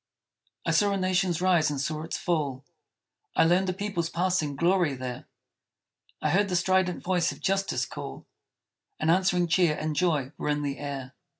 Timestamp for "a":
0.93-0.97, 3.69-3.73